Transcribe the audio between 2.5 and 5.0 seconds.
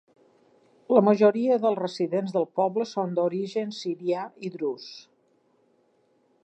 poble són d'origen sirià i drus.